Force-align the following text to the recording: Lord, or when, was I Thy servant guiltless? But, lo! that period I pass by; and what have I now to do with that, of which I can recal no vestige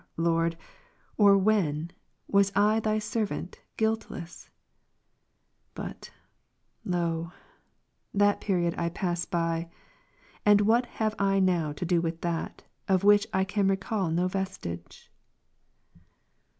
Lord, 0.17 0.57
or 1.15 1.37
when, 1.37 1.91
was 2.27 2.51
I 2.55 2.79
Thy 2.79 2.97
servant 2.97 3.59
guiltless? 3.77 4.49
But, 5.75 6.09
lo! 6.83 7.31
that 8.11 8.41
period 8.41 8.73
I 8.79 8.89
pass 8.89 9.25
by; 9.25 9.69
and 10.43 10.61
what 10.61 10.87
have 10.87 11.13
I 11.19 11.39
now 11.39 11.71
to 11.73 11.85
do 11.85 12.01
with 12.01 12.21
that, 12.21 12.63
of 12.87 13.03
which 13.03 13.27
I 13.31 13.43
can 13.43 13.67
recal 13.67 14.09
no 14.09 14.27
vestige 14.27 15.11